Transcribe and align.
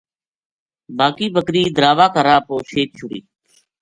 باقی 0.97 1.27
بکری 1.35 1.63
دراوا 1.75 2.07
کا 2.13 2.21
راہ 2.27 2.41
پو 2.47 2.55
شیک 2.71 2.89
چھُڑی 2.97 3.19